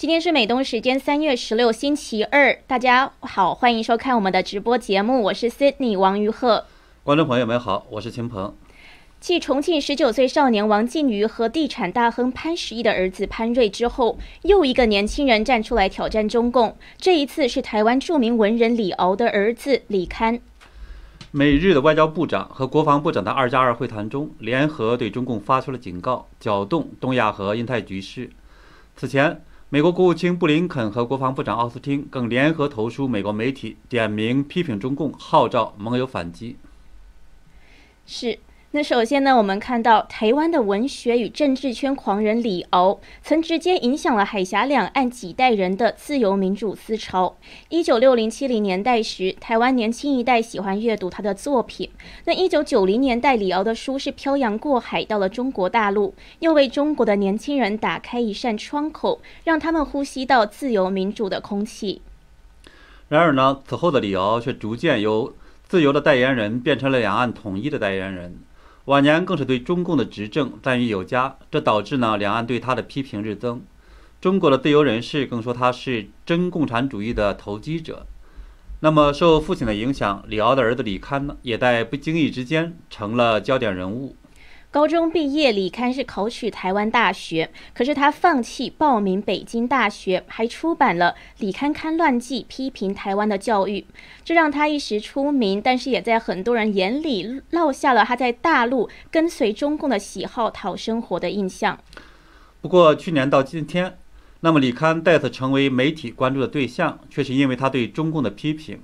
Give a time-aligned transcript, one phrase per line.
[0.00, 6.64] 今天是美东时间三月十六星期二，大家好，欢迎收看我们的直播节目，我是 Sydney 王于鹤。
[7.02, 8.54] 观众朋友们好，我是秦鹏。
[9.20, 20.40] 继重庆十九岁少年王靖宇和地产大亨潘石屹的儿子潘瑞之后，又一个年轻人站出来挑战中共，这一次是台湾著名文人李敖的儿子李堪。
[21.30, 28.30] 美日的外交部长和国防部长的二加二会谈中，联合对中共发出了警告，搅动东亚和印太局势。
[28.96, 29.42] 此前，
[29.72, 36.56] 美国国务卿布林肯和国防部长奥斯汀更联合投书美国媒体，点名批评中共，号召盟友反击。
[38.04, 38.40] 是。
[38.72, 47.36] 那首先呢，我们看到台湾的文学与政治圈狂人李敖，曾直接影响了海峡两岸几代人的自由民主思潮。
[47.68, 51.90] 一九六零七零年代时，台湾年轻一代喜欢阅读他的作品。
[52.26, 62.02] 那一九九零年代，李敖的书是漂洋过海到了中国大陆，又为中国的年轻人打开一扇窗口，让他们呼吸到自由民主的空气。
[63.08, 65.34] 然而呢，此后的李敖却逐渐由
[65.66, 68.38] 自由的代言人变成了两岸统一的代言人。
[68.86, 73.62] 晚年更是对中共的执政赞誉有加，这导致呢两岸对他的批评日增。
[74.20, 78.06] 中国的自由人士更说他是真共产主义的投机者。
[78.80, 84.16] 那么受父亲的影响，李敖的儿子李堪呢，也在不经意之间成了焦点人物。
[84.72, 93.84] 高中毕业，李堪是考取台湾大学，可是他放弃报名北京大学，还出版了《李堪堪乱记》，批评台湾的教育，
[94.24, 101.76] 这让他一时出名，但是也在很多人眼里落下了他在大陆跟随中共的喜好讨生活的印象。
[102.60, 103.98] 不过去年到今天，
[104.38, 108.78] 那么李堪再次成为媒体关注的对象，却是因为他对中共的批评。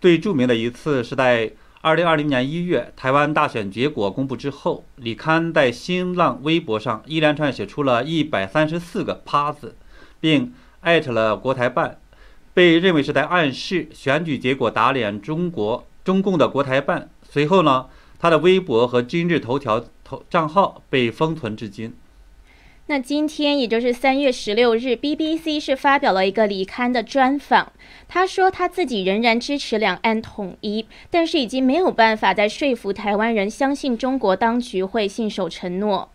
[0.00, 1.52] 最著名的一次是在。
[1.82, 9.74] 二零二零年一月，台湾大选结果公布之后，李刊在新浪微博上一连串写出了一百三十四个“趴”字，
[10.20, 11.98] 并艾特了国台办，
[12.52, 17.08] 被认为是在暗示选举结果打脸中国中共的国台办。
[17.22, 17.86] 随后呢，
[18.18, 21.94] 他的微博和今日头条头账号被封存至今。
[22.90, 27.72] 那今天，也就是三月十六日，BBC 是发表了一个李刊的专访。
[28.08, 36.10] 他说他自己仍然支持两岸统一，但是已经没有办法再说服台湾人相信中国当局会信守承诺。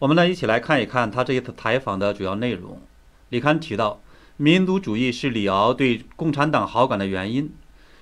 [0.00, 2.80] 我们呢，一起来看一看他这一次采访的主要内容。
[3.28, 4.00] 李刊提到，
[4.38, 7.54] 民族主义是李敖对共产党好感的原因。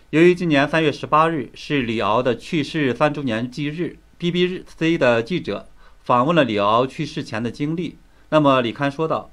[0.08, 5.68] 由于今年三月十八日是李敖的去世三周年忌日，BBC 的记者。
[6.04, 7.96] 访问了李敖去世前的经历。
[8.28, 9.30] 那么李刊说道：“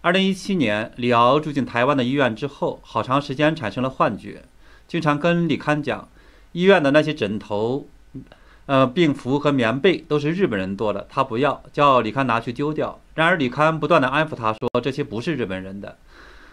[0.00, 4.44] 二零一七年，李敖住进台湾的医院之后，好长时间产生了幻觉，
[4.88, 6.08] 经常跟李刊讲，
[6.52, 7.86] 医院的那些枕头、
[8.64, 12.98] 呃病服和棉被都是日本人做的，他不要，叫李刊拿去丢掉。
[13.14, 15.98] 然而李刊不断的安抚他说，这些不是日本人的。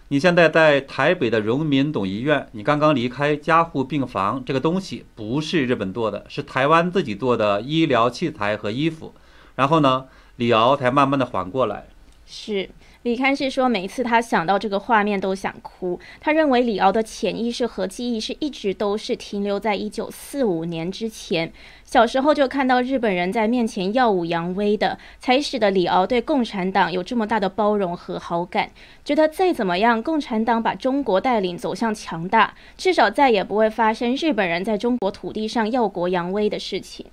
[0.09, 9.13] 你现在在台北的荣民总医院，你刚刚离开加护病房，这个东西不是日本做的，是台湾自己做的医疗器材和衣服。”
[9.55, 10.05] 然后呢，
[10.35, 11.85] 李敖才慢慢的缓过来。
[12.25, 12.69] 是
[13.03, 15.99] 李刊是说，每一次他想到这个画面都想哭。
[16.21, 21.51] 他认为李敖的潜意识和记忆是一直都是停留在一九四五年之前，
[21.83, 28.71] 小时候就看到日本人在面前耀武扬威的，才使得李敖对共产党有这么大的包容和好感，
[29.03, 37.05] 觉得再怎么样，共产党把中国带领走向强大，至少再也不会发生日本人在中国土地上耀国扬威的事情。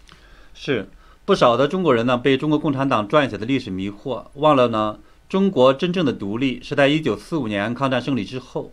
[0.55, 0.89] 是。
[1.27, 4.99] 不少的中国人呢，被中国共产党撰写的历史迷惑，忘了呢，
[5.29, 8.73] 中国真正的独立是在一九四五年抗战胜利之后，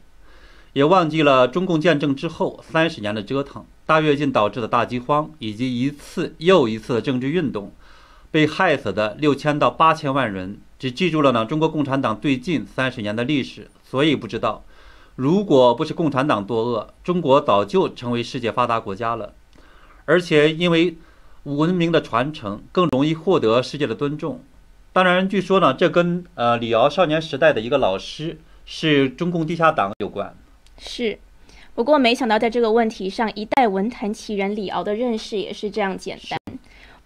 [0.73, 7.71] 也忘记了中共建政之后三十年的折腾，大跃进导致的大饥荒，以及一次又一次的政治运动，
[8.31, 14.63] 被害死的六千到八千万人，只记住了呢中国共产党最近三十年的历史，所以不知道，
[15.15, 19.35] 如果不是共产党作恶，中国早就成为世界发达国家了，
[20.05, 20.97] 而且因为。
[21.55, 24.41] 文明的传承更容易获得世界的尊重。
[24.91, 30.35] 当然，据说呢，这跟呃李敖少年时代的一个老师是中共地下党有关。
[30.77, 31.17] 是，
[31.73, 36.37] 不过没想到在这个问题上，一代文坛奇人李敖的认识也是这样简单。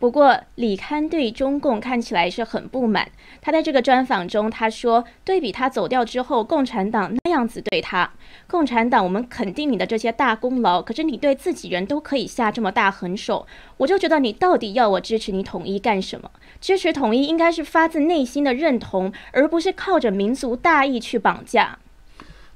[0.02, 3.08] 不过，李堪对中共看起来是很不满。
[3.40, 8.12] 他在这个专访中，他说：“对比他走掉之后，共产党那样子对他，
[8.48, 13.46] 共产党我们肯定你的这些大功劳，可是你对自己人都可以下这么大狠手，
[13.78, 16.32] 我就觉得你到底要我支持你统一干什么？
[16.60, 21.78] 支持统一应该是发自内心的认同，而不是靠着民族大义去绑架。”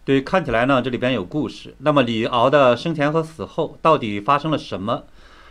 [0.04, 1.76] 对，看起来呢，这里边有故事。
[1.80, 5.04] 那么，李敖的生前和死后到底发生了什么？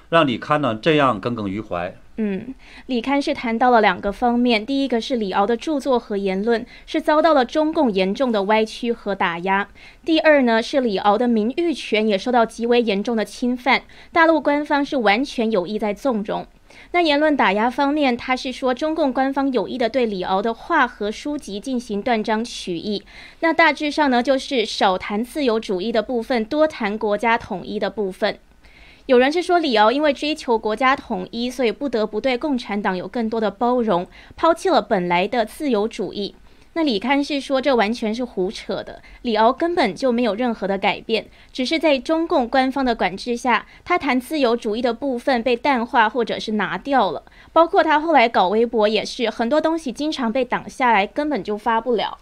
[0.08, 1.94] 让李刊呢这样耿耿于怀。
[2.16, 2.54] 嗯，
[2.86, 9.66] 李刊是谈到了两个方面，第一个是李敖的著作和言论是遭到了中共严重的歪曲和打压；
[10.04, 16.46] 第二呢是李敖的名誉权也受到极为严重的侵犯，大陆官方是完全有意在纵容。
[16.92, 23.02] 那言论打压方面，他是说中共官方有意的对李敖的话和书籍进行断章取义。
[23.40, 28.38] 那大致上呢，就是少谈自由主义的部分，多谈国家统一的部分。
[29.06, 36.34] 有人是说李敖因为追求国家统一，所以不得不对共产党有更多的包容，抛弃了本来的自由主义。
[36.72, 47.22] 那李刊是说这完全是胡扯的，李敖根本就没有任何的改变，只是在中共官方的管制下，他谈自由主义的部分被淡化或者是拿掉了。
[47.52, 52.16] 包括他后来搞微博也是，很多东西经常被挡下来，根本就发不了。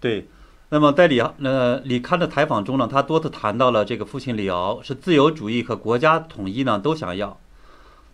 [0.00, 0.26] 对。
[0.68, 7.38] 那么在李敖呃李刊的采访中呢，他多次谈到了这个父亲李敖是自由主义和国家统一呢都想要。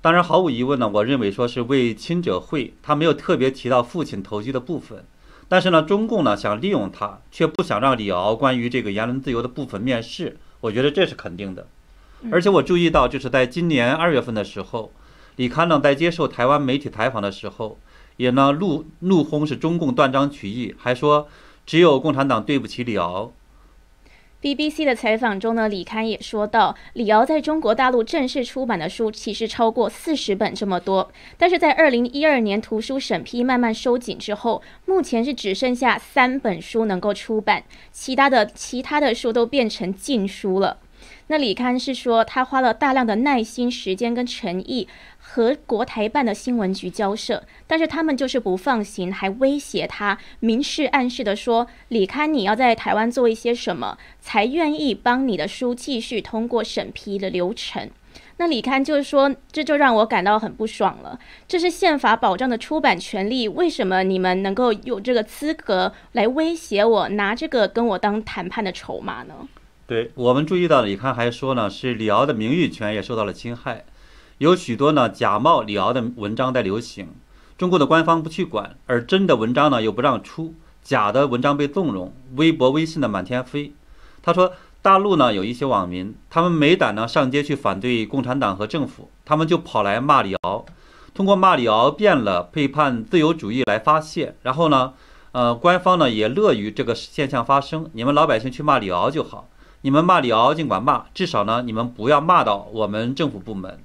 [0.02, 5.02] 当然毫无疑问呢，我认为说是为亲者讳，他没有特别提到父亲投机的部分。
[5.48, 10.36] 但是呢，中共呢想利用他，却不想让李敖关于这个言论自由的部分面世。
[10.60, 11.66] 我觉得这是肯定的。
[12.30, 14.92] 而且我注意到，就是在今年二月份的时候，
[15.36, 17.78] 李刊呢在接受台湾媒体采访的时候，
[18.18, 21.28] 也呢怒怒轰是中共断章取义，还说。
[21.64, 23.32] 只有共产党对不起李敖。
[24.42, 37.62] BBC 的采访中呢，李刊也说到，李敖在中国大陆正式出版的书其实超过四十本这么多，但是在二零一二年图书审批慢慢收紧之后，目前是只剩下三本书能够出版，
[37.92, 40.78] 其他的其他的书都变成禁书了。
[41.32, 44.86] 那李刊是说，他花了大量的耐心、时间跟诚意
[45.16, 57.88] 和国台办的新闻局交涉，但是他们就是不放行，还威胁他，明示暗示的说，李刊你要在台湾做一些什么，才愿意帮你的书继续通过审批的流程。
[58.36, 61.18] 那李刊就是说，这就让我感到很不爽了。
[61.48, 69.48] 这是宪法保障的出版权利，为什么你们能够有这个资格来威胁我，拿这个跟我当谈判的筹码呢？
[69.86, 73.84] 对我们注意到，李刊还说呢，是李敖的名誉权也受到了侵害，
[74.38, 77.08] 有许多呢假冒李敖的文章在流行，
[77.58, 83.74] 中国的官方不去管，而真的文章呢又不让出，假的文章被纵容，微博、微信的满天飞。
[84.22, 90.64] 他说，大陆呢有一些网民，他们没胆呢上街去反对共产党和政府，他们就跑来骂李敖，
[91.12, 94.94] 通过骂李敖变了、背叛自由主义来发泄，然后呢，
[95.32, 99.48] 呃，官方呢也乐于这个现象发生，你们老百姓去骂李敖就好。
[99.82, 103.80] 你们骂李敖尽管骂，至少呢，你们不要骂到我们政府部门。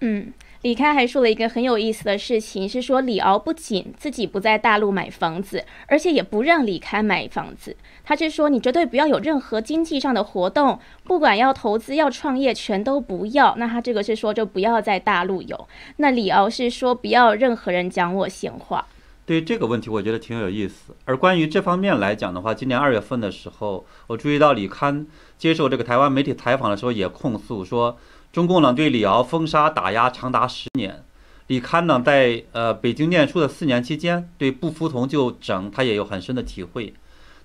[0.00, 7.76] 嗯，李开还说了一个很有意思的事情，是说李敖不仅自己不在大陆买房子，而且也不让李开买房子。
[8.04, 13.56] 他是说，你绝对不要有任何经济上的活动，不管要投资要创业，全都不要。
[13.56, 15.68] 那他这个是说，就不要在大陆有。
[15.96, 18.86] 那李敖是说，不要任何人讲我闲话。
[19.24, 20.96] 对这个问题，我觉得挺有意思。
[21.04, 25.06] 而关于这方面来讲的话，今年二月份的时候，我注意到李刊
[25.42, 27.98] 接受这个台湾媒体采访的时候，也控诉说，
[28.32, 31.02] 中共呢对李敖封杀打压长达十年。
[31.48, 36.94] 李刊呢在呃北京念书的四年期间，对不服从就整，他也有很深的体会。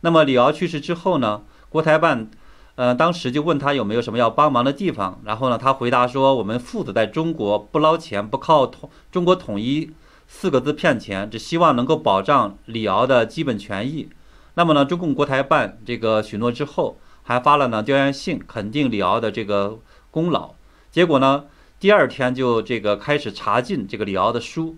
[0.01, 2.29] 那么李敖去世之后呢，国台办
[2.75, 9.89] 呃当时就问他有没有什么要帮忙的地方，然后呢他回答说，我们父子在中国不捞钱，不靠统中国统一。
[10.27, 14.07] 四个字骗钱，只希望能够保障李敖的基本权益。
[14.53, 19.77] 那么呢，中共国台办这个许诺之后，还发了呢调研信，肯定李敖的这个
[20.09, 20.53] 功劳。
[20.89, 21.43] 结果呢，
[21.77, 24.77] 第二天就这个开始查禁这个李敖的书，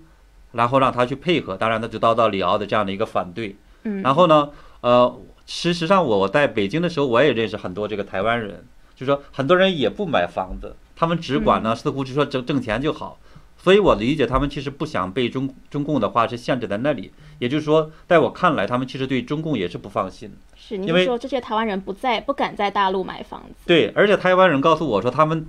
[0.54, 1.56] 然后让他去配合。
[1.56, 3.56] 当然，他就遭到李敖的这样的一个反对。
[3.84, 4.02] 嗯。
[4.02, 4.50] 然后呢，
[4.82, 5.16] 呃，
[5.46, 8.66] 事实上我在北京的时候，我也认识很多这个台湾人，
[8.96, 13.20] 就说很多人也不买房子，他们只管呢，似乎就说挣挣钱就好。
[13.62, 17.12] 所以，我理解他们其实不想被中中共的话是限制在那里。
[17.40, 20.32] 也就是说，在我看来，他们其实对中共也是不放心。
[20.56, 23.56] 是，因为说这些台湾人不在，不敢在大陆买房子。
[23.66, 25.46] 对，而且台湾人告诉我说，他们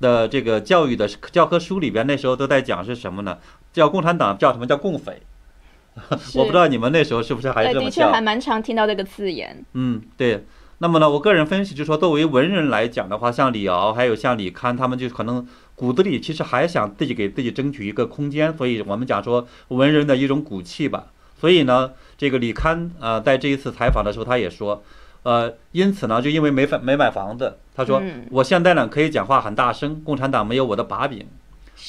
[0.00, 3.38] 的这个教育的教科书里边那时候都在讲是什么呢？
[3.72, 5.20] 叫共产党叫什么叫共匪？
[6.34, 7.84] 我不知道你们那时候是不是还这么叫？
[7.84, 9.62] 的确还蛮常听到这个字眼。
[9.74, 10.46] 嗯，对。
[10.82, 15.46] 那么呢，我个人分析就是说，作为文人来讲的话，像李敖还有像李刊，他们就可能。
[15.80, 21.06] 骨子里其实还想自己给自己争取一个空间，所以我们讲说文人的一种骨气吧。
[21.40, 24.82] 所以呢，这个李刊呃，在这一次采访的时候，他也说，
[25.22, 31.26] 呃，因此呢，就因为没买没买房子，他说我现在呢可以讲话很大声，共产党没有我的把柄。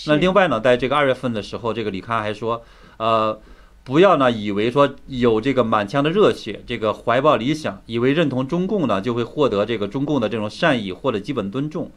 [0.08, 2.64] 那另外呢，在这个二月份的时候，这个李刊还说，
[2.96, 3.38] 呃，
[3.84, 11.92] 不要呢以为说有这个满腔的热血，这个怀抱理想，以为认同中共呢就会获得这个中共的这种善意或者基本尊重。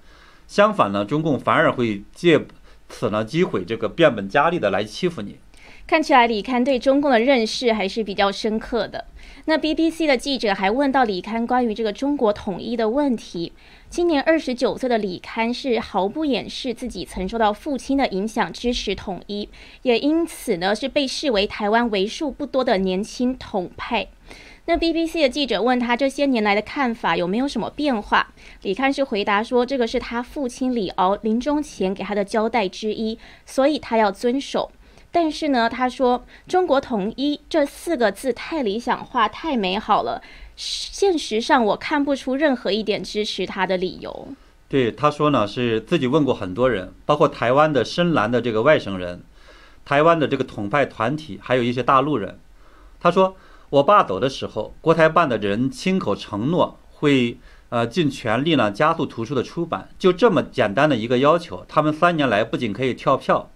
[0.46, 2.46] 相反呢，中共反而会借
[2.88, 5.38] 此呢机会这个变本加厉的来欺负你。
[5.86, 9.04] 看起来李刊对中共的认识还是比较深刻的。
[9.44, 13.52] 那 BBC 的记者还问到李刊关于这个中国统一的问题。
[13.90, 19.48] 今年二十九岁的李刊是毫不掩饰自己曾受到父亲的影响，支持统一，
[19.82, 24.08] 也因此呢是被视为台湾为数不多的年轻统派。
[24.66, 28.32] 那 BBC 的记者问他这些年来的看法有没有什么变化？
[28.62, 34.72] 李刊是回答说，这个是他父亲李敖临终前给他的交代之一，所以他要遵守。
[35.12, 40.22] 但是呢，他说“中国统一”这四个字太理想化、太美好了，
[40.56, 44.28] 现实上我看不出任何一点支持他的理由。
[44.68, 49.22] 对，他说呢，是自己问过很多人，包括台湾的深蓝的这个外省人，
[49.84, 52.40] 台湾的这个统派团体，还有一些大陆人。
[52.98, 53.36] 他说，
[53.74, 57.38] 我爸走的时候，国台办的人亲口承诺会
[57.70, 63.50] 呃尽全力呢加速图书的出版，就这么简单的一个要求，他们三年来不仅可以跳票。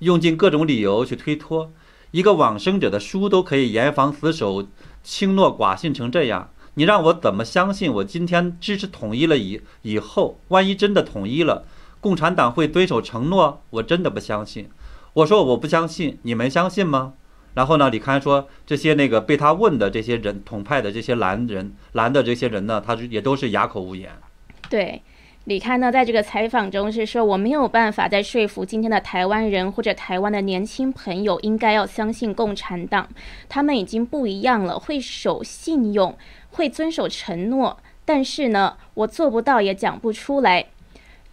[0.00, 1.72] 用尽各种理由去推脱，
[2.10, 4.66] 一个往生者的书都可以严防死守、
[5.02, 7.90] 轻诺寡信成这样，你让我怎么相信？
[7.90, 11.64] 我今天支持统一了以以后，万一真的统一了，
[12.02, 13.62] 共产党会遵守承诺？
[13.70, 14.68] 我真的不相信。
[15.14, 17.14] 我说我不相信，你们相信吗？
[17.54, 24.10] 然后呢，李刊说这些那个被他问的这些人，统派的这些蓝人、蓝的这些人呢，他也都是哑口无言。
[24.68, 25.02] 对。
[25.46, 33.06] 李刊呢，在这个采访中是说，我没有办法再说服今天的台湾人或者台湾的年轻朋友，应该要相信共产党，
[33.46, 36.16] 他们已经不一样了，会守信用，
[36.52, 37.78] 会遵守承诺。
[38.06, 40.64] 但是呢，我做不到，也讲不出来，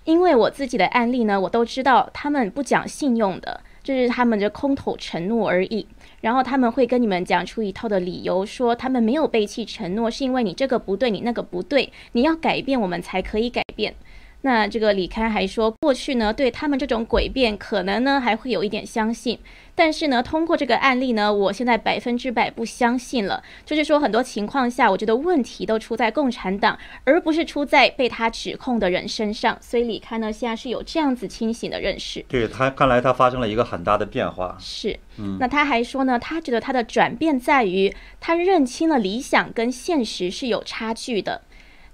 [0.04, 5.88] 因为我自己的案例呢，我都知道他们不讲信用的，就是他们的空口承诺而已。
[6.22, 13.94] 然后他们会跟你们讲出一套的理由，说他们没有背弃承诺，是因为你这个不对，你那个不对，你要改变，我们才可以改变。
[14.43, 19.38] 那这个李开还说，过去呢对他们这种诡辩，可能呢还会有一点相信，
[19.75, 23.43] 但是呢通过这个案例呢，我现在百分之百不相信了。
[23.63, 29.55] 就是说很多情况下，我觉得问题都出在共产党，而不是出在被他指控的人身上。
[29.62, 32.25] 所以李开呢现在是有这样子清醒的认识。
[32.27, 34.57] 对他看来，他发生了一个很大的变化。
[34.60, 41.43] 是，嗯，那他还说呢，他觉得他的转变在于他认清了理想跟现实是有差距的。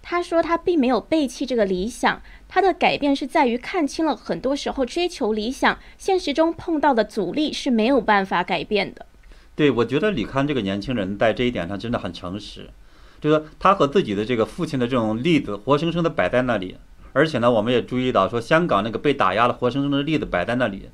[0.10, 2.22] 他说他并没有背弃这个理想。
[2.48, 9.06] 他的改变是在于看清了，很多时候追求理想，现实中碰到的阻力是没有办法改变的。
[9.56, 12.70] 对，我觉得李康这个年轻人在这一点上真的很诚实，
[13.20, 16.78] 就是他和自己的这个父亲的这种例子活生生的摆在那里，
[17.14, 20.90] 而且呢，我们也注意到说香港那个被打压的活生生的例子摆在那里，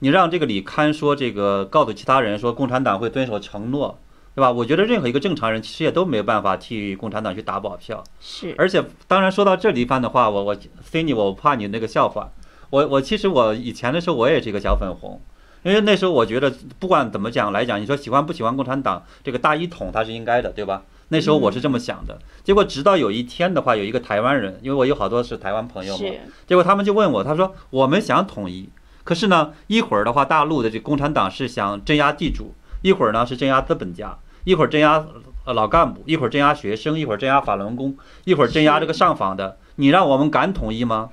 [0.00, 3.98] 你让这个李康说这个告诉其他人说共产党会遵守承诺。
[4.34, 4.50] 对吧？
[4.50, 8.02] 我觉得任何一个正常人其实也都没有办法替共产党去打保票。
[8.20, 8.54] 是。
[8.56, 12.30] 而且，当然说到这里一番的话，我我 Cindy，我怕你那个笑话。
[12.70, 15.20] 我我其实我以前的时候我也是一个小粉红，
[15.64, 20.84] 因为那时候我觉得不管怎么讲来讲，你说喜欢不喜欢共产党，这个大一统它是应该的，对吧？
[21.08, 22.16] 那时候我是这么想的。
[22.44, 26.04] 结果直到有一天的话，有一个台湾人，因为我有好多是台湾朋友嘛，
[26.46, 28.68] 结果他们就问我，他说我们想统一，
[29.02, 32.54] 可是呢，一会儿的话大陆的这共产党是想镇压地主。
[32.82, 35.04] 一会儿呢是镇压资本家，一会儿镇压
[35.44, 39.58] 呃老干部，一会儿镇压学生，一会儿镇压法轮功，一会儿镇压这个上访的。
[39.76, 41.10] 你让我们敢统一吗？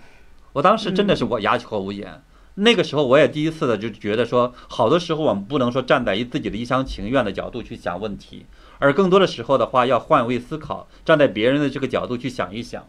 [0.54, 2.22] 我当时真的是我哑口无言。
[2.56, 8.46] 那个时候我也第一次的就觉得说，好多时候我们不能说站在一自己的一厢情愿的角度去想问题，
[8.80, 12.84] 而更多的时候的话要换位思考，站在别人的这个角度去想一想。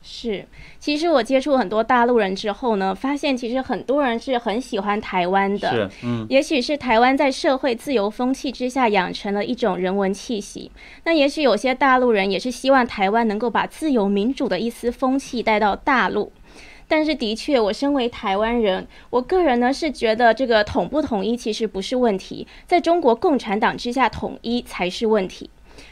[0.00, 0.46] 是，
[0.78, 5.70] 其实我接触很多大陆人之后呢，发现其实很多人是很喜欢台湾的。
[5.70, 10.70] 是，嗯，也许是台湾在社会自由风气之下养成了一种人文气息。
[11.04, 16.32] 那也许有些大陆人也是希望台湾能够把自由民主的一丝风气带到大陆。
[16.90, 25.50] 但是的确，我身为台湾人，我个人呢是觉得这个统不统一其实不是问题，在中国共产党之下统一才是问题。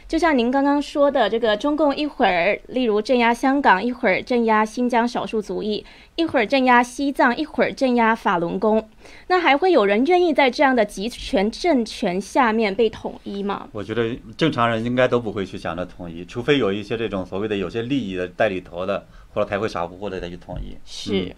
[0.09, 5.85] 就像您刚刚说的，这个中共一会儿例如镇压香港，一会儿镇压新疆少数族裔，
[6.15, 8.89] 一会儿镇压西藏，一会儿镇压法轮功，
[9.27, 13.69] 那还会有人愿意在这样的集权政权下面被统一吗？
[13.73, 20.77] 我觉得正常人应该都不会去想着统一，除非有一些这种所谓的有些利益的代理头的，或者才会傻乎乎的再去统一。
[20.85, 21.35] 是。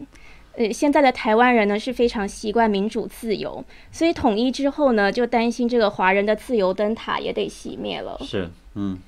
[0.59, 8.19] 呃，现在的台湾人呢是非常习惯民主自由，所以统一之后呢，就担心这个华人的自由灯塔也得熄灭了。
[8.23, 8.99] 是，嗯。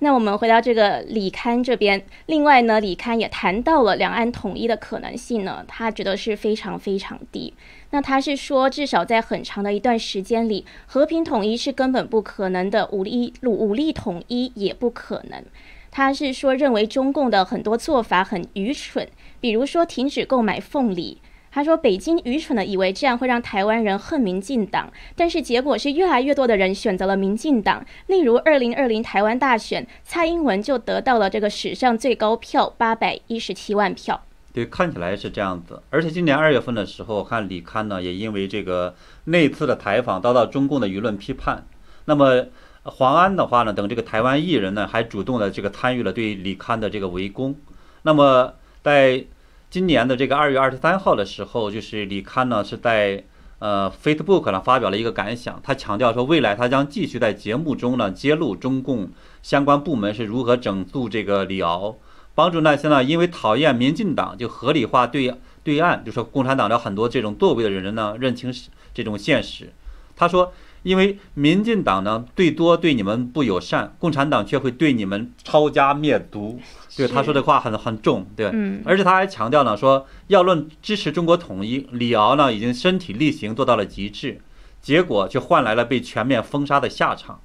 [0.00, 7.54] 那我们回到这个李刊这边，另外呢，李刊也谈到了两岸统一的可能性呢，他觉得是非常非常低。
[7.92, 15.42] 那他是说，至少在很长的一段时间里，和平统一是根本不可能的，武力武力统一也不可能。
[15.90, 19.08] 他是说，认为中共的很多做法很愚蠢。
[19.46, 21.18] 比如说停止购买凤梨，
[21.52, 27.86] 他说：“北京愚蠢的以为这样会让台湾人恨民进党，但是结果是越来越多的人选择了民进党。
[28.08, 34.20] 例如二零二零台湾大选，蔡英文就得到了这个史上最高票八百一十七万票。
[34.52, 35.80] 对，看起来是这样子。
[35.90, 41.64] 而且今年二月份的时候，看李刊呢也因为这个那次的采访遭到中共的舆论批判。
[42.06, 42.46] 那么
[42.82, 47.54] 黄安的话呢，等这个台湾艺人呢还主动的这个参与了对李刊的这个围攻。
[48.02, 49.24] 那么在
[49.68, 53.24] 今年的这个二月二十三号的时候，就是李刊呢是在
[53.58, 59.10] 呃 Facebook 上发表了一个感想，他强调说，未来他将继续在节目中呢揭露中共
[59.42, 61.96] 相关部门是如何整肃这个李敖，
[62.34, 68.54] 帮助那些呢因为讨厌民进党就合理化对对岸，就说共产党的很多这种作为的人呢认清
[68.94, 69.72] 这种现实。
[70.14, 70.52] 他说。
[70.86, 76.60] 因为民进党呢，最多对你们不友善，共产党却会对你们抄家灭族。
[76.96, 84.40] 对他说的话很很重，对，嗯，而且他还强调呢，说要论支持中国统一，李敖呢已经身体力行做到了极致，
[84.80, 87.40] 结果却换来了被全面封杀的下场。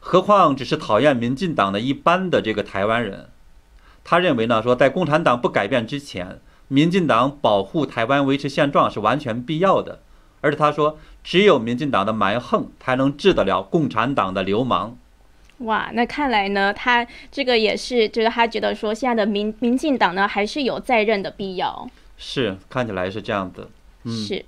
[0.00, 3.28] 何况只是讨厌民进党的一般的这个台湾人，
[4.02, 10.00] 他认为呢，说在共产党不改变之前，民进党保护台湾、维持现状是完全必要的。
[10.40, 14.96] 而且他说，只有民进党的蛮横才能治得了共产党的流氓。
[15.58, 21.88] 哇，那看来呢，他这个也是，就是他觉得说，现在的民民进党呢，还是有在任的必要。
[22.18, 23.68] 是，看起来是这样的。
[24.04, 24.44] 嗯，是。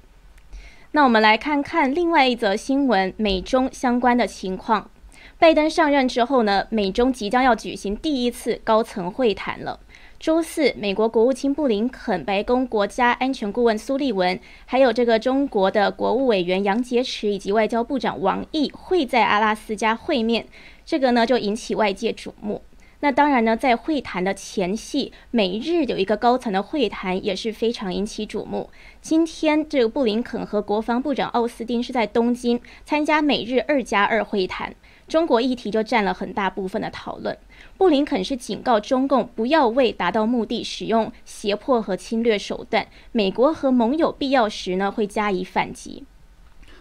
[0.93, 4.91] 那我们来看看另外一则新闻，美中相关的情况。
[5.39, 9.79] 拜登上任之后呢，美中即将要举行第一次高层会谈了。
[10.27, 20.49] 周四，美国国务卿布林肯、白宫国家安全顾问苏利文，还有这个中国的国务委员杨洁篪以及外交部长王毅会在阿拉斯加会面，
[20.85, 22.63] 这个呢就引起外界瞩目。
[22.99, 28.69] 那当然呢，在会谈的前夕，美日有一个高层的会谈也是非常引起瞩目。
[29.01, 34.75] 今天，这个布林肯和国防部长奥斯汀是在东京参加美日二加二会谈。
[35.09, 37.37] 中国议题就占了很大部分的讨论。
[37.79, 46.05] 布林肯是警告中共不要为达到目的使用胁迫和侵略手段，美国和盟友必要时呢会加以反击。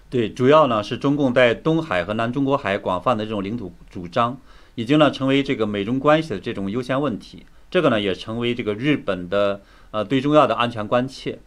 [0.10, 4.40] 对，主要呢是中共在东海和南中国海广泛的这种领土主张，
[4.76, 7.46] 已经呢成为这个美中关系的这种优先问题。
[7.70, 9.62] 这个呢也成为这个日本的
[9.92, 11.40] 呃最重要的安全关切。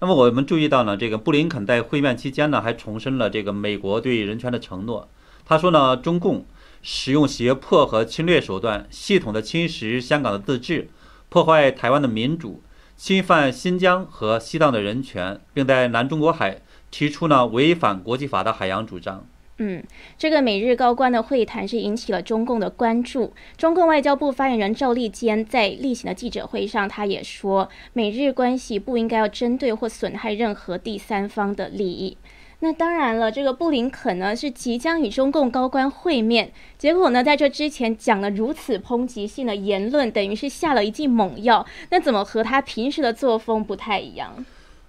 [0.00, 5.08] 那么我们注意到呢，这个布林肯在会面期间呢还重申了这个美国对人权的承诺。
[5.44, 6.44] 他说呢，中共
[6.82, 10.88] 使用胁迫和侵略手段，系统的侵蚀香港的自治，
[11.28, 12.62] 破坏台湾的民主，
[12.96, 19.26] 侵犯新疆和西藏的人权，并在南中国海提出呢违反国际法的海洋主张。
[19.58, 19.84] 嗯，
[20.18, 23.32] 这个美日高官的会谈是引起了中共的关注。
[23.56, 32.16] 中共外交部发言人赵立坚在例行的记者会上，他也说，美日关系不应该要针对或损害任何第三方的利益。
[32.64, 41.66] 那当然了，这个布林肯呢是即将与中共高官会面，结果呢在这之前讲了如此抨击性的言论，等于是下了一剂猛药。
[41.90, 44.42] 那怎么和他平时的作风不太一样？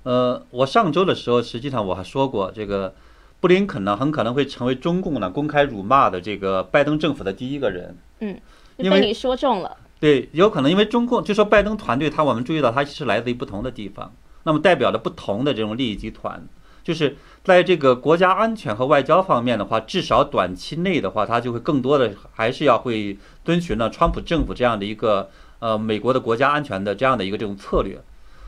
[0.04, 2.96] 呃，我上周的时候，实际上我还说过，这个
[3.42, 7.98] 布林肯呢很可能会成为中共呢公开辱骂的这个拜登政府的第一个人。
[8.22, 8.40] 嗯，
[8.78, 9.76] 因为你说中了。
[10.00, 16.42] 对，有可能因为中共就说拜登团队，他我们注意到他是来自于不同的地方，那么代表着不同的这种利益集团。
[16.86, 25.30] 就是在这个国家安全和外交方面的话，至少短期内的话，它就会更多的还是要会遵循呢川普政府这样的一个
[25.60, 28.02] 呃美国的国家安全的这样的一个这种策略，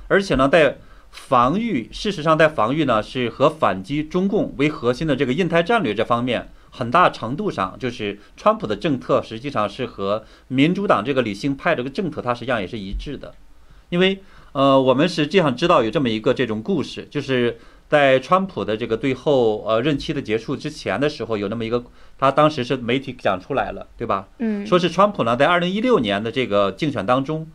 [0.07, 0.79] 而且呢，在
[1.11, 13.35] 防御，事实上在防御呢是和反击中共为核心的这个印太战略这方面，很大程度上就是川普的政策实际上是和民主党这个理性派这个政策它实际上也是一致的，
[13.89, 17.59] 因为呃我们实际上知道有这么一个这种故事，就是。
[17.89, 21.81] 在川普的这个最后呃任期的结束之前的时候，有那么一个，
[22.17, 24.27] 他当时是媒体讲出来了，对吧？
[24.39, 27.47] 嗯，说是川普呢，在二零一六年的这个竞选当中，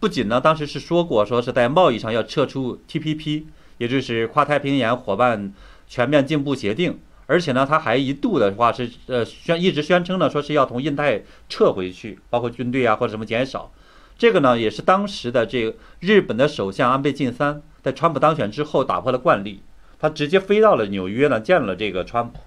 [0.00, 3.44] 不仅呢当时是说过，说是在贸易上要撤出 TPP，
[3.76, 5.52] 也就是跨太平洋伙伴
[5.86, 13.70] 全面进步协定，而且呢他还一度的话是呃宣一直宣称呢，说是要从印太撤回去，包括军队啊或者什么减少，
[14.16, 19.60] 这个呢也是当时的这个日本的首相安倍晋三在川普当选之后打破了惯例。
[20.04, 22.38] 他直接飞到了纽约呢，见了这个川普，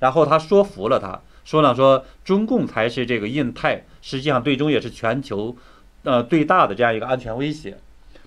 [0.00, 5.56] 然后他说服了他，说呢说中共才是这个印太，实际上最终也是全球，
[6.02, 7.78] 呃最大的这样一个安全威胁。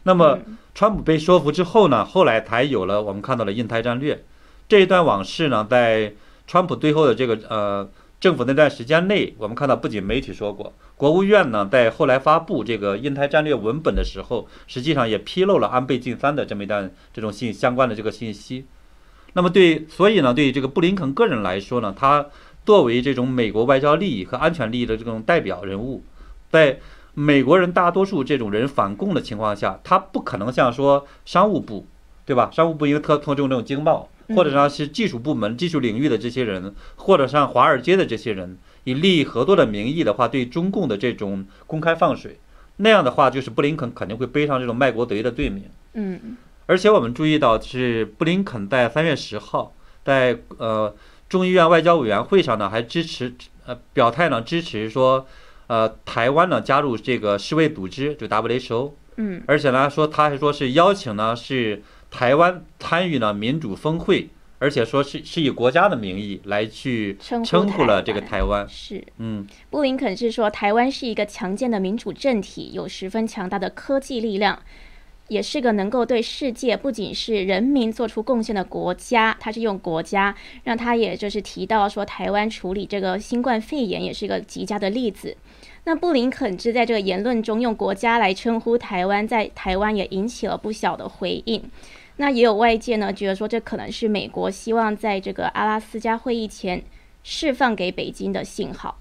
[0.01, 0.39] 那么
[0.73, 4.23] 川普被说服之后呢，后来才有了我们看到了印太战略。
[4.67, 6.11] 这一段往事呢，在
[6.47, 7.87] 川普最后的这个呃
[8.19, 18.65] 政府那段时间内，我们看到不仅媒体说过，国务院呢在后来发布这个印太战略文本的时候，实际上也披露了安倍晋三的这么一段这种信相关的这个信息。
[19.33, 22.27] 那么对，所以呢，对于这个布林肯个人来说呢，他
[22.65, 26.03] 作为这种美国外交利益和安全利益的这种代表人物，
[26.49, 26.79] 在
[27.13, 31.85] 美国人大多数这种人反共的情况下，他不可能像说商务部，
[32.25, 32.49] 对吧？
[32.51, 34.09] 商务部因为特特重这种经贸。
[34.35, 42.37] 或者说是技术部门、技术领域的这些人，或者像华尔街的这些人，以利益合作的名义的话，对中共的这种公开放水，
[42.75, 45.63] 那样的话，就是布林肯肯定会背上这种卖国贼的罪名。
[45.93, 46.37] 嗯，
[46.69, 49.73] 而且我们注意到，是布林肯在三月十号
[50.05, 50.95] 在呃
[51.27, 53.33] 众议院外交委员会上呢，还支持
[53.65, 55.25] 呃表态呢，支持说
[55.65, 58.91] 呃台湾呢加入这个世卫组织，就 WHO。
[59.15, 61.81] 嗯，而且呢说他还说是邀请呢是。
[62.11, 68.67] 台湾参与呢民主峰会，而且说是是以国家的名义来去称呼了这个台湾。
[68.67, 74.59] 是，嗯，布林肯是说台湾是一个强健的民主政体，有十分强大的科技力量，
[75.29, 79.37] 也是个能够对世界不仅是人民做出贡献的国家。
[79.39, 85.37] 他是用国家，让他也就是提到说台湾处理这个新冠肺炎也是一个极佳的例子。
[85.85, 91.63] 那布林肯之在这个言论中用国家来称呼台湾，在台湾也引起了不小的回应。
[92.17, 96.83] 那也有外界呢觉得说，这可能是美国希望在这个阿拉斯加会议前
[97.23, 98.97] 释放给北京的信号。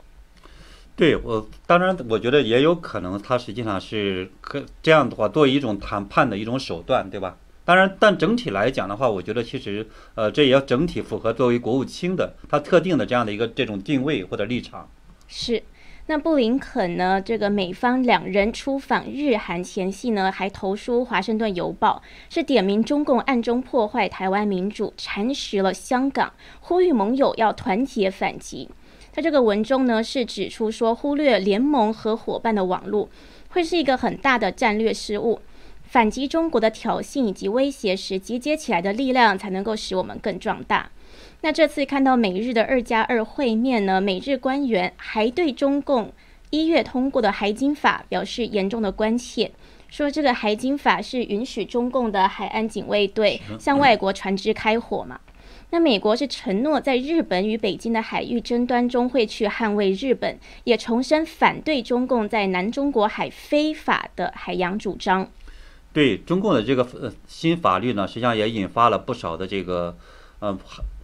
[0.99, 7.37] 对我，当然我觉得也有可能，它实际上是可这样的话，作为一种谈判的一种手段，对吧？
[7.65, 14.89] 当然，但整体来讲的话，我觉得其实呃，这也要整体符合作为国务卿的他特定的这样的一个这种定位或者立场。
[15.29, 15.63] 是。
[16.11, 17.21] 那布林肯呢？
[17.21, 22.03] 这个美方两人出访日韩前夕呢，还投书《华盛顿邮报》，
[22.35, 28.71] 是点名中共暗中破坏台湾民主，蚕食了香港，呼吁盟友要团结反击。
[29.19, 33.09] 他这个文中呢，是指出说，忽略联盟和伙伴的网络，
[33.49, 35.41] 会是一个很大的战略失误。
[35.83, 40.89] 反击中国的挑衅以及威胁时，集结起来的力量才能够使我们更壮大。
[41.41, 46.13] 那这次看到美日的二加二会面呢，美日官员还对中共
[46.51, 49.51] 一月通过的海警法表示严重的关切，
[49.89, 55.19] 说这个海警法是允许中共的海岸警卫队向外国船只开火嘛？
[55.71, 65.31] 那美国是承诺在日本与北京的海域争端中会去捍卫日本，也重申反对中共在南中国海非法的海洋主张。
[65.93, 69.97] 对中共的这个呃新法律呢，实际上也引发了不少的这个
[70.41, 70.59] 呃。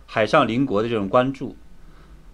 [0.06, 1.56] 海上邻国的这种关注，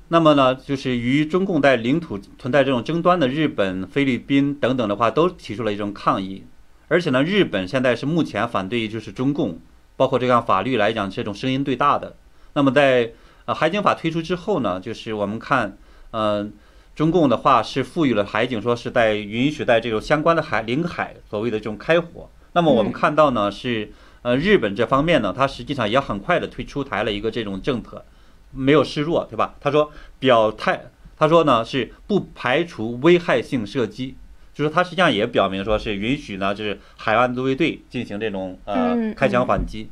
[0.08, 6.44] 那么呢，就是与中共在领土存在这种争端的日本、菲律宾等等的话，都提出了一种抗议。
[6.88, 9.60] 而且呢，日本现在是目前反对就是中共，
[9.96, 12.16] 包括这样法律来讲，这种声音最大的。
[12.52, 13.12] 那么在
[13.44, 15.76] 呃海警法推出之后呢，就是我们看，
[16.12, 16.52] 嗯，
[16.94, 22.28] 中共的话是赋予了海警，说是在允许在这种相关的海领海所谓的这种开火。
[22.52, 23.92] 那么我们看到呢是。
[24.22, 28.04] 呃，日本这方面呢，它实际上也很快的推出台了一个这种政策，
[28.50, 29.54] 没有示弱，对吧？
[29.58, 30.78] 他说表态，
[31.16, 34.16] 他说呢是不排除危害性射击，
[34.52, 39.88] 就是他实际上也表明说是允许呢，就是海岸自卫队进行这种呃开枪反击。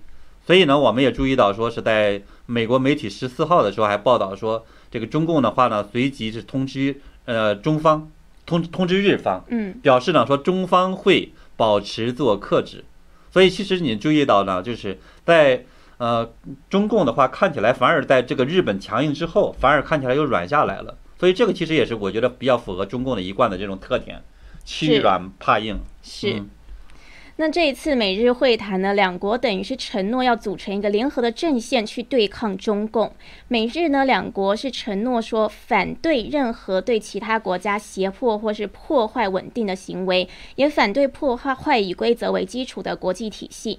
[0.46, 8.10] 所以呢，我们也注意到说是在美国媒体十四号的时候还报道说，这个中共的话呢，随即是通知呃中方
[8.46, 12.86] 通通知日方，嗯，表示呢说中方会保持自我克制。
[13.30, 15.66] 所以其实你注意到呢，就是在
[15.98, 16.30] 呃
[16.70, 20.96] 中共的话看起来反而在这个日本强硬之后，反而看起来又软下来了。
[21.20, 24.22] 所以这个其实也是我觉得比较符合中共的一贯的这种特点，
[24.64, 25.78] 欺软怕硬。
[26.02, 26.42] 是。
[27.40, 33.12] 那这一次美日会谈呢，两国等于是承诺要组成一个联合的阵线去对抗中共。
[33.46, 43.78] 美日呢两国是承诺说反对任何对其他国家胁迫或是破坏稳定的行为，也反对破坏坏以规则为基础的国际体系。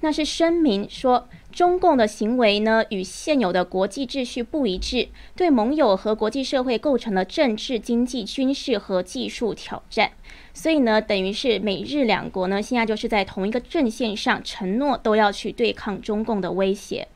[0.00, 1.28] 那是声明说。
[1.54, 10.10] 中共的行为呢，与现有的国际秩序不一致，对盟友和国际社会构成了政治、经济、军事和技术挑战。
[10.54, 17.08] 所以呢，等于是美日两国呢，现在就是在同一个阵线上，承诺都要去对抗中共的威胁。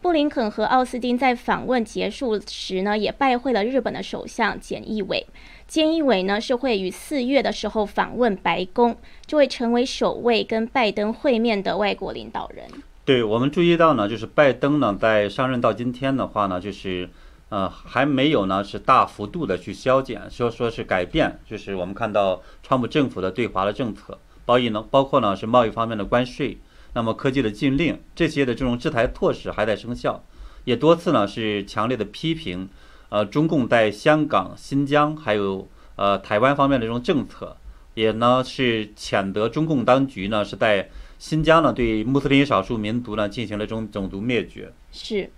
[0.00, 5.26] 布林肯和奥斯汀在访问结束时呢，也拜会了日本的首相菅义伟。
[5.68, 12.64] 菅义伟呢，是会于四月的时候访问白宫，就会成为首位跟拜登会面的外国领导人。
[13.04, 17.10] 对我们注意到呢，就是拜登呢在上任到今天的话呢，就是
[17.50, 26.58] 呃还没有呢是大幅度的去削减，说说是改变，就是我们看到川普政府的对华的政策，包易呢包括呢是贸易方面的关税，
[26.94, 30.24] 那么科技的禁令这些的这种制裁措施还在生效，
[30.64, 32.68] 也多次呢是强烈的批评
[33.08, 37.56] 呃中共在香港、新疆还有呃台湾方面的这种政策，
[37.94, 44.72] 也呢是谴责中共当局呢是在新疆呢对穆斯林少数民族呢进行了这种种族灭绝。
[44.92, 45.30] 是。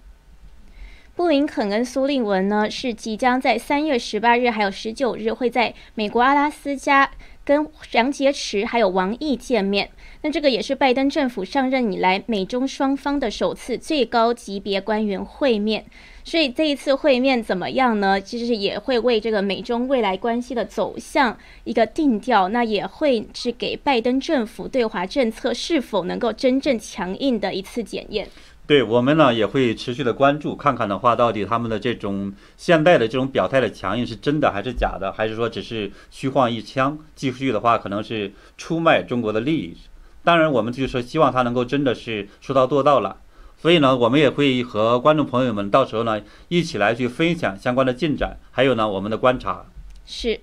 [1.14, 7.10] 布林肯跟苏利文呢是即将在三月十八日还有十九日会在美国阿拉斯加
[7.44, 9.90] 跟杨洁篪还有王毅见面。
[10.22, 15.84] 那这个也是拜登政府上任以来美中双方的首次最高级别官员会面。
[16.24, 18.20] 所以这一次会面怎么样呢？
[18.20, 28.28] 其实也会为这个美中未来关系的走向一个定调，那也会是给拜登政府对华政策是否能够真正强硬的一次检验。
[28.72, 36.98] 对我们呢也会持续的关注，看看的话，到底他们的这种现在的这种表态的强硬是真的还是假的，还是说只是虚晃一枪？
[37.14, 39.76] 继续的话，可能是出卖中国的利益。
[40.24, 43.18] 当然，我们就是说希望他能够真的是说到做到了。
[43.58, 49.66] 所以呢，我们也会和观众朋友们到时候呢一起来去分享相关的进展，还有呢我们的观察。
[50.06, 50.40] 是，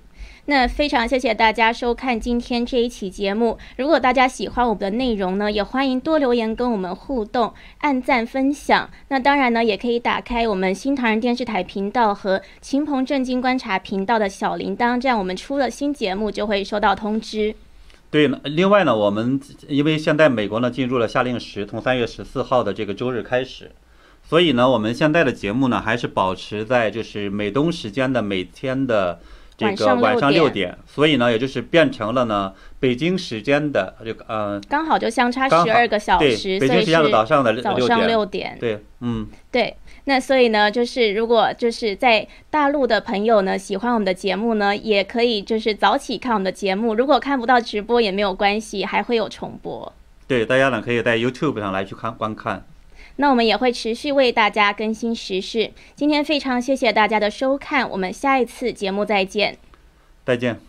[0.49, 3.59] 那非常谢谢大家收看今天这一期节目。
[3.77, 8.89] 如果大家喜欢我们的内容呢，也欢迎多留言跟我们互动，按赞分享。
[9.09, 17.53] 那当然呢，也可以打开我们新唐人电视台频道和秦鹏正经观察频道的小铃铛，这样我们出了新节目就会收到通知。
[18.09, 23.69] 对，另外呢，我们因为现在美国呢进入了夏令时，从三月十四号的这个周日开始，
[24.27, 29.19] 所以呢，我们现在的节目呢还是保持在就是美东时间的每天的
[29.59, 39.75] 这个晚上六点，所以呢，也就是变成了呢北京时间的这个呃，刚好就相差十二个小时，北京时间的早上的早上六点，对，嗯，对。
[40.05, 46.95] 那所以呢，就是如果就是在大陆的朋友呢，喜欢我们的节目呢，也可以就是早起看我们的节目。
[46.95, 49.93] 如果看不到直播也没有关系，还会有重播。
[50.27, 52.65] 对，大家呢可以在 YouTube 上来去看观看。
[53.21, 55.71] 那我们也会持续为大家更新时事。
[55.93, 59.57] 今天非常谢谢大家的收看，我们下一次节目再见。
[60.25, 60.68] 再见。